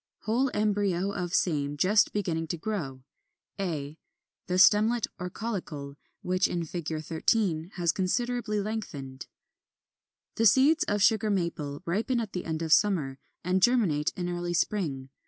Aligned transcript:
Whole 0.21 0.49
embryo 0.55 1.11
of 1.11 1.35
same 1.35 1.77
just 1.77 2.11
beginning 2.11 2.47
to 2.47 2.57
grow; 2.57 3.03
a, 3.59 3.99
the 4.47 4.55
stemlet 4.57 5.05
or 5.19 5.29
caulicle, 5.29 5.95
which 6.23 6.47
in 6.47 6.65
13 6.65 7.69
has 7.75 7.91
considerably 7.91 8.59
lengthened.] 8.59 9.27
20. 10.33 10.33
The 10.37 10.45
seeds 10.47 10.83
of 10.85 11.03
Sugar 11.03 11.29
Maple 11.29 11.83
ripen 11.85 12.19
at 12.19 12.33
the 12.33 12.45
end 12.45 12.63
of 12.63 12.73
summer, 12.73 13.19
and 13.43 13.61
germinate 13.61 14.11
in 14.17 14.27
early 14.27 14.55
spring. 14.55 15.11